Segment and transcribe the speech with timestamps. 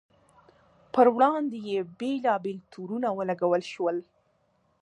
[0.93, 3.97] پر وړاندې یې بېلابېل تورونه ولګول شول.